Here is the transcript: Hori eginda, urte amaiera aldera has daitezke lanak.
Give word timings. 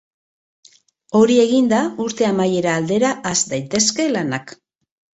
Hori 1.19 1.35
eginda, 1.43 1.83
urte 2.07 2.29
amaiera 2.31 2.75
aldera 2.81 3.15
has 3.35 3.39
daitezke 3.55 4.13
lanak. 4.19 4.61